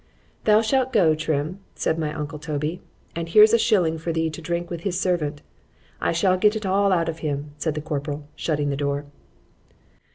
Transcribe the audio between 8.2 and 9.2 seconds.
shutting the door.